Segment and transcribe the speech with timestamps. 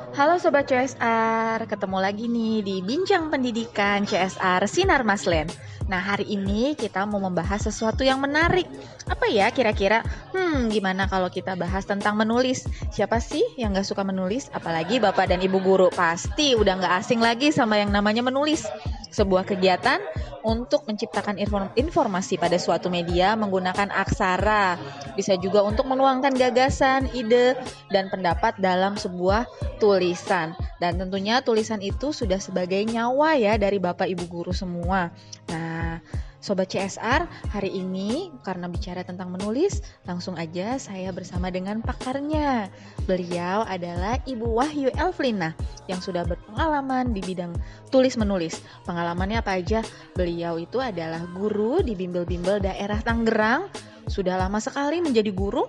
[0.00, 5.44] Halo Sobat CSR, ketemu lagi nih di Bincang Pendidikan CSR Sinar Maslen.
[5.92, 8.64] Nah hari ini kita mau membahas sesuatu yang menarik.
[9.04, 10.00] Apa ya kira-kira?
[10.32, 12.64] Hmm gimana kalau kita bahas tentang menulis?
[12.88, 14.48] Siapa sih yang gak suka menulis?
[14.56, 18.64] Apalagi bapak dan ibu guru pasti udah gak asing lagi sama yang namanya menulis.
[19.10, 19.98] Sebuah kegiatan
[20.46, 21.36] untuk menciptakan
[21.76, 24.78] informasi pada suatu media menggunakan aksara.
[25.18, 27.58] Bisa juga untuk menuangkan gagasan, ide,
[27.90, 29.50] dan pendapat dalam sebuah
[29.82, 30.54] tulisan.
[30.80, 35.12] Dan tentunya tulisan itu sudah sebagai nyawa ya dari Bapak Ibu guru semua.
[35.52, 36.00] Nah,
[36.40, 42.72] Sobat CSR, hari ini karena bicara tentang menulis, langsung aja saya bersama dengan pakarnya.
[43.04, 45.52] Beliau adalah Ibu Wahyu Elflina
[45.84, 47.52] yang sudah berpengalaman di bidang
[47.92, 48.56] tulis menulis.
[48.88, 49.84] Pengalamannya apa aja?
[50.16, 53.68] Beliau itu adalah guru di bimbel-bimbel daerah Tangerang,
[54.08, 55.68] sudah lama sekali menjadi guru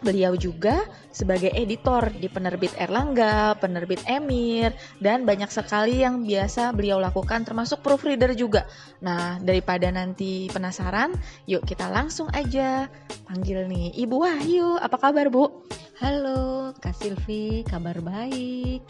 [0.00, 0.80] Beliau juga
[1.12, 7.84] sebagai editor di penerbit Erlangga, penerbit Emir, dan banyak sekali yang biasa beliau lakukan termasuk
[7.84, 8.64] proofreader juga.
[9.04, 11.12] Nah, daripada nanti penasaran,
[11.44, 12.88] yuk kita langsung aja
[13.28, 14.80] panggil nih Ibu Wahyu.
[14.80, 15.68] Apa kabar, Bu?
[16.00, 18.80] Halo, Kak Silvi, kabar baik.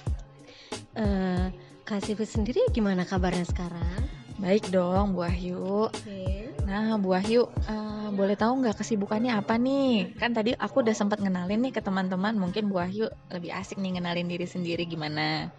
[0.95, 1.51] Uh,
[1.83, 4.07] Kak Silvi sendiri gimana kabarnya sekarang?
[4.39, 5.91] Baik dong, Bu Wahyu.
[5.91, 6.50] Okay.
[6.71, 10.15] Nah, Bu Wahyu, uh, boleh tahu nggak kesibukannya apa nih?
[10.15, 13.99] Kan tadi aku udah sempat ngenalin nih ke teman-teman, mungkin Bu Wahyu lebih asik nih
[13.99, 15.51] ngenalin diri sendiri gimana?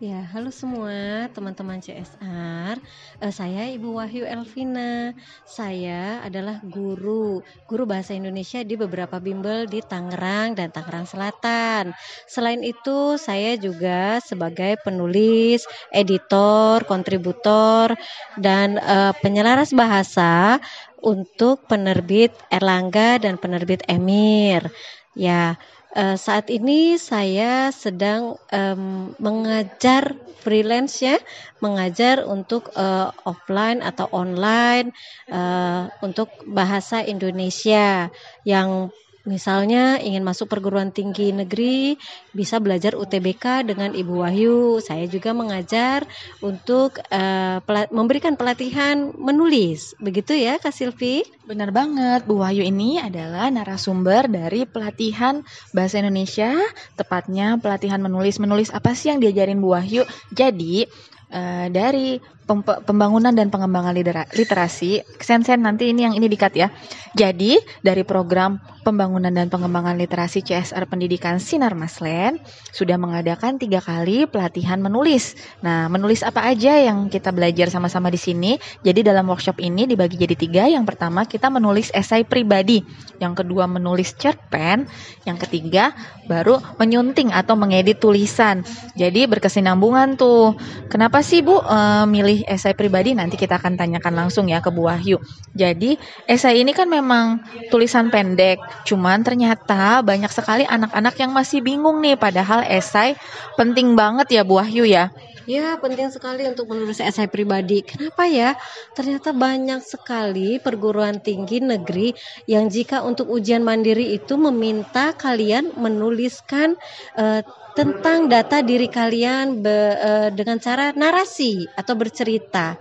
[0.00, 2.80] Ya, halo semua teman-teman CSR.
[3.20, 5.12] Uh, eh, saya Ibu Wahyu Elvina.
[5.44, 11.92] Saya adalah guru, guru bahasa Indonesia di beberapa bimbel di Tangerang dan Tangerang Selatan.
[12.24, 17.92] Selain itu, saya juga sebagai penulis, editor, kontributor,
[18.40, 20.64] dan uh, penyelaras bahasa
[21.04, 24.64] untuk penerbit Erlangga dan penerbit Emir.
[25.12, 25.60] Ya,
[25.90, 31.18] Uh, saat ini saya sedang um, mengajar freelance ya,
[31.58, 34.94] mengajar untuk uh, offline atau online
[35.28, 38.06] uh, untuk bahasa Indonesia
[38.46, 38.94] yang
[39.28, 42.00] Misalnya ingin masuk perguruan tinggi negeri,
[42.32, 44.80] bisa belajar UTBK dengan Ibu Wahyu.
[44.80, 46.08] Saya juga mengajar
[46.40, 49.92] untuk uh, pelat memberikan pelatihan menulis.
[50.00, 51.20] Begitu ya, Kak Silvi?
[51.44, 55.44] Benar banget, Bu Wahyu ini adalah narasumber dari pelatihan
[55.76, 56.56] bahasa Indonesia,
[56.96, 58.40] tepatnya pelatihan menulis.
[58.40, 60.08] Menulis apa sih yang diajarin Bu Wahyu?
[60.32, 60.88] Jadi,
[61.28, 62.16] uh, dari
[62.58, 63.94] pembangunan dan pengembangan
[64.34, 65.06] literasi.
[65.22, 66.68] Sen-sen nanti ini yang ini dikat ya.
[67.14, 72.40] Jadi dari program pembangunan dan pengembangan literasi CSR Pendidikan Sinar Maslen
[72.74, 75.36] sudah mengadakan tiga kali pelatihan menulis.
[75.60, 78.56] Nah, menulis apa aja yang kita belajar sama-sama di sini?
[78.82, 80.64] Jadi dalam workshop ini dibagi jadi tiga.
[80.66, 82.82] Yang pertama kita menulis esai pribadi,
[83.18, 84.88] yang kedua menulis cerpen,
[85.28, 85.92] yang ketiga
[86.30, 88.62] baru menyunting atau mengedit tulisan.
[88.94, 90.54] Jadi berkesinambungan tuh.
[90.86, 94.86] Kenapa sih Bu e, milih esai pribadi nanti kita akan tanyakan langsung ya ke Bu
[94.86, 95.18] Wahyu.
[95.56, 95.96] Jadi
[96.28, 102.16] esai ini kan memang tulisan pendek, cuman ternyata banyak sekali anak-anak yang masih bingung nih
[102.20, 103.16] padahal esai
[103.58, 105.10] penting banget ya Bu Wahyu ya.
[105.48, 107.80] Ya, penting sekali untuk menulis esai pribadi.
[107.80, 108.60] Kenapa ya?
[108.92, 112.12] Ternyata banyak sekali perguruan tinggi negeri
[112.44, 116.76] yang jika untuk ujian mandiri itu meminta kalian menuliskan
[117.16, 117.40] uh,
[117.72, 122.76] tentang data diri kalian be, uh, dengan cara narasi atau bercerita.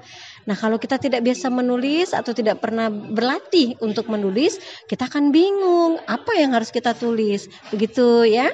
[0.50, 4.58] Nah, kalau kita tidak biasa menulis atau tidak pernah berlatih untuk menulis,
[4.90, 7.46] kita akan bingung apa yang harus kita tulis.
[7.70, 8.50] Begitu ya?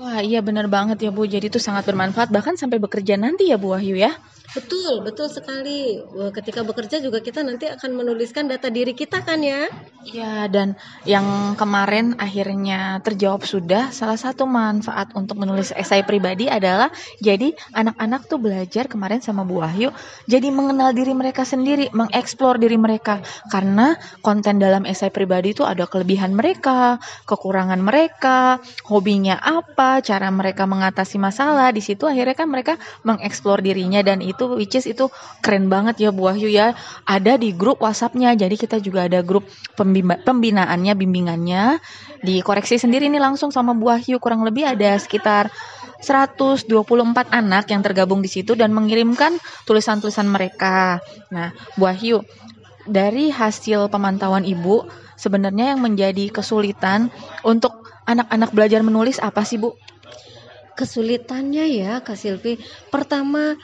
[0.00, 1.22] Wah, iya benar banget ya Bu.
[1.34, 4.10] Jadi itu sangat bermanfaat bahkan sampai bekerja nanti ya Bu Wahyu ya.
[4.50, 6.02] Betul, betul sekali.
[6.34, 9.70] Ketika bekerja juga kita nanti akan menuliskan data diri kita kan ya?
[10.10, 16.88] Ya, dan yang kemarin akhirnya terjawab sudah, salah satu manfaat untuk menulis esai pribadi adalah
[17.20, 19.92] jadi anak-anak tuh belajar kemarin sama Bu Wahyu,
[20.24, 23.20] jadi mengenal diri mereka sendiri, mengeksplor diri mereka.
[23.52, 23.92] Karena
[24.24, 26.96] konten dalam esai pribadi itu ada kelebihan mereka,
[27.28, 31.76] kekurangan mereka, hobinya apa, cara mereka mengatasi masalah.
[31.76, 35.12] Di situ akhirnya kan mereka mengeksplor dirinya dan itu itu which is itu
[35.44, 36.72] keren banget ya Bu Wahyu ya.
[37.04, 38.32] Ada di grup WhatsAppnya.
[38.32, 39.44] Jadi kita juga ada grup
[39.76, 41.76] pembinaannya, bimbingannya.
[42.24, 44.16] Dikoreksi sendiri nih langsung sama Bu Wahyu.
[44.16, 45.52] Kurang lebih ada sekitar
[46.00, 46.72] 124
[47.28, 49.36] anak yang tergabung di situ dan mengirimkan
[49.68, 51.04] tulisan-tulisan mereka.
[51.28, 52.24] Nah, Bu Wahyu,
[52.88, 54.88] dari hasil pemantauan Ibu,
[55.20, 57.12] sebenarnya yang menjadi kesulitan
[57.44, 59.76] untuk anak-anak belajar menulis apa sih, Bu?
[60.72, 62.56] Kesulitannya ya, Kak Silvi.
[62.88, 63.60] Pertama,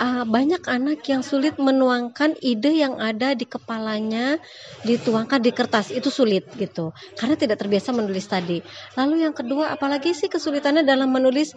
[0.00, 4.40] uh, banyak anak yang sulit menuangkan ide yang ada di kepalanya
[4.84, 5.92] dituangkan di kertas.
[5.92, 6.92] Itu sulit gitu.
[7.16, 8.60] Karena tidak terbiasa menulis tadi.
[8.96, 11.52] Lalu yang kedua apalagi sih kesulitannya dalam menulis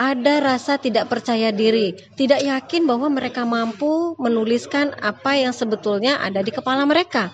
[0.00, 6.40] ada rasa tidak percaya diri, tidak yakin bahwa mereka mampu menuliskan apa yang sebetulnya ada
[6.40, 7.30] di kepala mereka.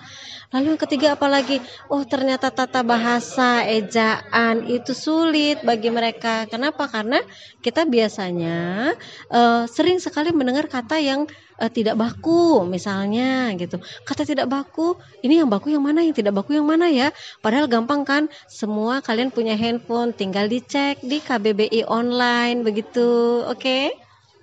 [0.49, 1.61] Lalu yang ketiga apalagi,
[1.93, 6.49] oh ternyata tata bahasa, ejaan itu sulit bagi mereka.
[6.49, 6.89] Kenapa?
[6.89, 7.21] Karena
[7.61, 8.97] kita biasanya
[9.29, 11.29] uh, sering sekali mendengar kata yang
[11.61, 13.77] uh, tidak baku, misalnya gitu.
[14.01, 17.13] Kata tidak baku, ini yang baku yang mana, yang tidak baku yang mana ya?
[17.45, 18.25] Padahal gampang kan?
[18.49, 23.45] Semua kalian punya handphone, tinggal dicek di KBBI online begitu.
[23.45, 23.61] Oke?
[23.61, 23.83] Okay?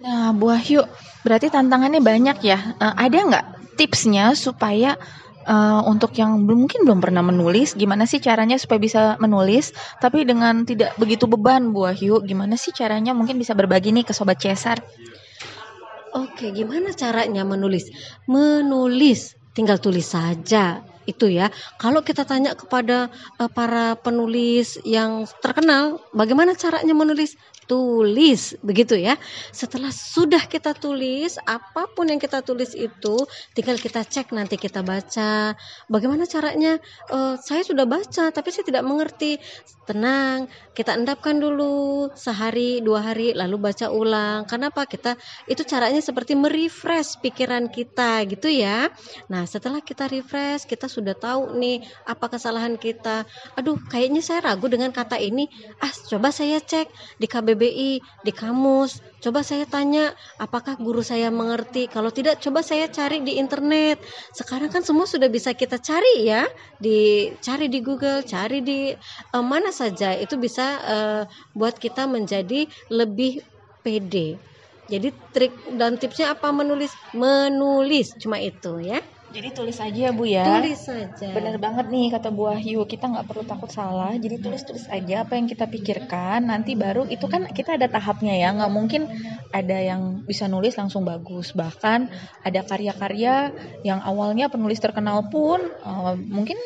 [0.06, 0.86] Nah, Bu Wahyu,
[1.26, 2.78] berarti tantangannya banyak ya.
[2.78, 4.94] Uh, ada nggak tipsnya supaya
[5.46, 9.72] uh, untuk yang belum mungkin belum pernah menulis, gimana sih caranya supaya bisa menulis
[10.02, 12.20] tapi dengan tidak begitu beban Bu Wahyu?
[12.26, 14.82] Gimana sih caranya mungkin bisa berbagi nih ke sobat Cesar?
[16.16, 17.92] Oke, gimana caranya menulis?
[18.26, 21.48] Menulis tinggal tulis saja itu ya.
[21.78, 23.08] Kalau kita tanya kepada
[23.38, 27.38] uh, para penulis yang terkenal, bagaimana caranya menulis?
[27.66, 29.18] tulis begitu ya.
[29.50, 34.86] Setelah sudah kita tulis apa pun yang kita tulis itu tinggal kita cek nanti kita
[34.86, 35.58] baca.
[35.90, 36.78] Bagaimana caranya?
[37.10, 39.42] Uh, saya sudah baca tapi saya tidak mengerti.
[39.86, 44.42] Tenang, kita endapkan dulu sehari dua hari lalu baca ulang.
[44.42, 45.14] Kenapa kita
[45.46, 48.90] itu caranya seperti merefresh pikiran kita gitu ya.
[49.30, 53.26] Nah setelah kita refresh kita sudah tahu nih apa kesalahan kita.
[53.58, 55.48] Aduh kayaknya saya ragu dengan kata ini.
[55.80, 57.90] Ah coba saya cek di KB KBBI
[58.26, 58.98] di kamus.
[59.22, 61.88] Coba saya tanya, apakah guru saya mengerti?
[61.88, 64.02] Kalau tidak, coba saya cari di internet.
[64.36, 66.44] Sekarang kan semua sudah bisa kita cari ya,
[66.76, 68.92] di cari di Google, cari di
[69.32, 70.12] uh, mana saja.
[70.12, 71.22] Itu bisa uh,
[71.56, 73.40] buat kita menjadi lebih
[73.80, 74.36] pede.
[74.86, 76.94] Jadi trik dan tipsnya apa menulis?
[77.16, 79.02] Menulis cuma itu ya.
[79.34, 80.46] Jadi tulis aja ya Bu ya.
[80.46, 81.28] Tulis saja.
[81.34, 84.14] Bener banget nih kata Bu Wahyu, kita nggak perlu takut salah.
[84.14, 86.46] Jadi tulis-tulis aja apa yang kita pikirkan.
[86.46, 88.54] Nanti baru itu kan kita ada tahapnya ya.
[88.54, 89.02] Nggak mungkin
[89.50, 91.50] ada yang bisa nulis langsung bagus.
[91.52, 92.06] Bahkan
[92.46, 93.50] ada karya-karya
[93.82, 96.56] yang awalnya penulis terkenal pun uh, mungkin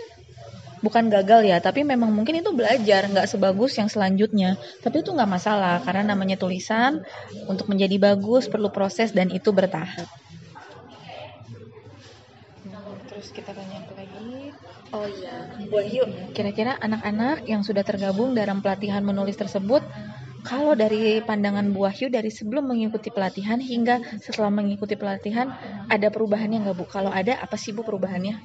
[0.80, 4.60] bukan gagal ya, tapi memang mungkin itu belajar nggak sebagus yang selanjutnya.
[4.84, 7.04] Tapi itu nggak masalah karena namanya tulisan
[7.48, 10.08] untuk menjadi bagus perlu proses dan itu bertahap
[13.20, 14.56] terus kita tanya lagi?
[14.96, 19.84] Oh iya Wahyu kira-kira anak-anak yang sudah tergabung dalam pelatihan menulis tersebut
[20.42, 25.52] kalau dari pandangan Bu Wahyu dari sebelum mengikuti pelatihan hingga setelah mengikuti pelatihan
[25.86, 26.84] ada perubahannya nggak Bu?
[26.88, 28.40] Kalau ada apa sih Bu perubahannya?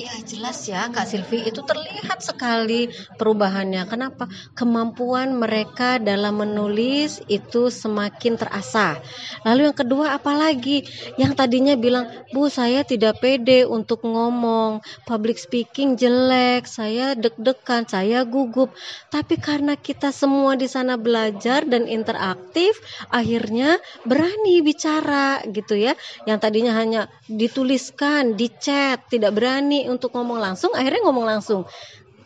[0.00, 2.88] Ya jelas ya Kak Silvi itu terlihat sekali
[3.20, 3.84] perubahannya.
[3.84, 4.32] Kenapa?
[4.56, 8.96] Kemampuan mereka dalam menulis itu semakin terasa.
[9.44, 10.88] Lalu yang kedua apalagi
[11.20, 18.24] yang tadinya bilang, "Bu, saya tidak pede untuk ngomong, public speaking jelek, saya deg-degan, saya
[18.24, 18.72] gugup."
[19.12, 22.76] Tapi karena kita semua di sana belajar dan interaktif,
[23.08, 25.96] akhirnya berani bicara gitu ya.
[26.28, 31.64] Yang tadinya hanya dituliskan, di chat, tidak berani untuk ngomong langsung akhirnya ngomong langsung.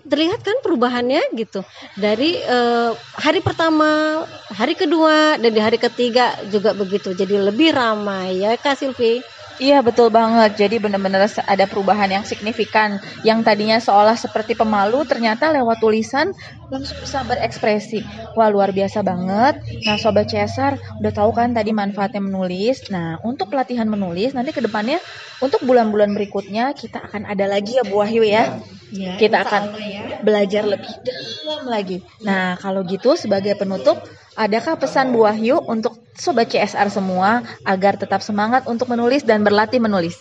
[0.04, 1.64] Terlihat kan perubahannya gitu.
[1.96, 4.20] Dari uh, hari pertama
[4.52, 7.16] hari kedua dan di hari ketiga juga begitu.
[7.16, 9.24] Jadi lebih ramai ya kak Silvi
[9.54, 10.58] Iya betul banget.
[10.58, 12.98] Jadi benar-benar ada perubahan yang signifikan.
[13.22, 16.34] Yang tadinya seolah seperti pemalu, ternyata lewat tulisan
[16.74, 18.02] langsung bisa berekspresi.
[18.34, 19.62] Wah luar biasa banget.
[19.86, 22.90] Nah sobat Cesar udah tahu kan tadi manfaatnya menulis.
[22.90, 24.98] Nah untuk pelatihan menulis nanti ke depannya
[25.38, 28.58] untuk bulan-bulan berikutnya kita akan ada lagi ya Bu Wahyu ya.
[28.94, 30.22] Ya kita akan ya.
[30.22, 31.98] belajar lebih dalam lagi.
[32.22, 33.98] Nah kalau gitu sebagai penutup
[34.34, 39.78] Adakah pesan Bu Wahyu untuk sobat CSR semua agar tetap semangat untuk menulis dan berlatih
[39.78, 40.18] menulis?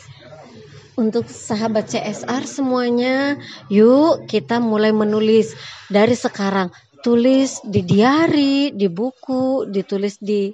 [0.93, 3.41] Untuk sahabat CSR semuanya,
[3.73, 5.57] yuk kita mulai menulis
[5.89, 6.69] dari sekarang.
[7.01, 10.53] Tulis di diary, di buku, ditulis di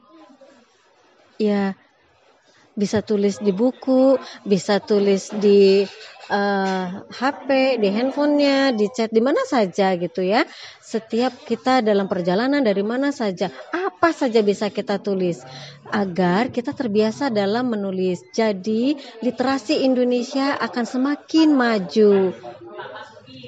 [1.35, 1.75] ya
[2.79, 4.15] bisa tulis di buku,
[4.47, 10.47] bisa tulis di uh, eh, HP, di handphonenya, di chat di mana saja gitu ya.
[10.79, 15.43] Setiap kita dalam perjalanan dari mana saja, apa saja bisa kita tulis
[15.91, 18.23] agar kita terbiasa dalam menulis.
[18.31, 22.13] Jadi literasi Indonesia akan semakin maju.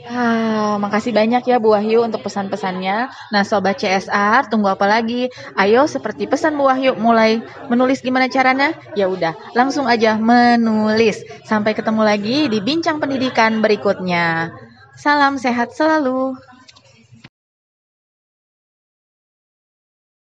[0.01, 2.98] Ah, makasih banyak ya Bu Wahyu untuk pesan-pesannya.
[3.29, 5.29] Nah, sobat CSR, tunggu apa lagi?
[5.53, 8.74] Ayo seperti pesan Bu Wahyu mulai menulis gimana caranya?
[8.98, 11.22] Ya udah, langsung aja menulis.
[11.46, 14.50] Sampai ketemu lagi di bincang pendidikan berikutnya.
[14.98, 16.34] Salam sehat selalu.